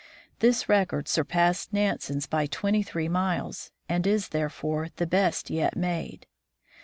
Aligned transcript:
This 0.39 0.67
record 0.67 1.07
surpassed 1.07 1.71
Nansen's 1.73 2.25
by 2.25 2.47
twenty 2.47 2.81
three 2.81 3.07
miles, 3.07 3.69
and 3.87 4.07
is, 4.07 4.29
therefore, 4.29 4.89
the 4.95 5.05
best 5.05 5.51
yet 5.51 5.75
made. 5.77 6.25